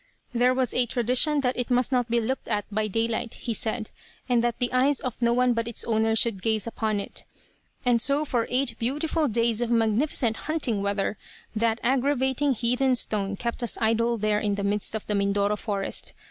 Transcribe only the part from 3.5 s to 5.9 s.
said, and that the eyes of no one but its